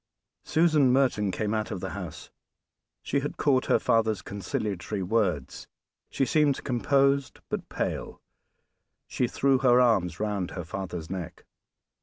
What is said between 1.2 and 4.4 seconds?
came out of the house; she had caught her father's